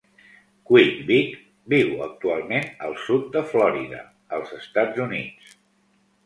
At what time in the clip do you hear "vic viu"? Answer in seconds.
1.09-2.01